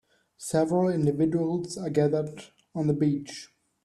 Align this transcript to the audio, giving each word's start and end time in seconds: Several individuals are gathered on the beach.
Several 0.39 0.89
individuals 0.89 1.77
are 1.77 1.91
gathered 1.91 2.45
on 2.73 2.87
the 2.87 2.93
beach. 2.93 3.49